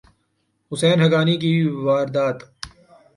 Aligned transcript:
حسین 0.71 0.97
حقانی 1.03 1.35
کی 1.41 1.53
واردات 1.85 2.37